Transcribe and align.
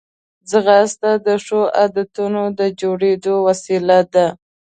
ځغاسته 0.49 1.11
د 1.25 1.27
ښو 1.45 1.61
عادتونو 1.77 2.41
د 2.59 2.61
جوړېدو 2.81 3.33
وسیله 3.47 3.97
ده 4.13 4.27